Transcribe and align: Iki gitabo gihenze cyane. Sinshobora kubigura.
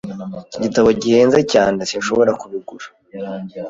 Iki 0.47 0.57
gitabo 0.65 0.87
gihenze 1.01 1.39
cyane. 1.53 1.79
Sinshobora 1.89 2.31
kubigura. 2.41 2.85